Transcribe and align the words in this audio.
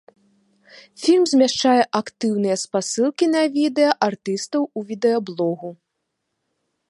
Фільм 1.01 1.23
змяшчае 1.31 1.81
актыўныя 1.99 2.55
спасылкі 2.63 3.25
на 3.35 3.41
відэа 3.57 3.91
артыстаў 4.07 4.61
у 4.81 4.85
відэаблогу. 4.93 5.69